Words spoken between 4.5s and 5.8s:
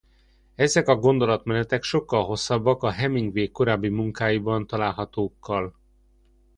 találhatókkal.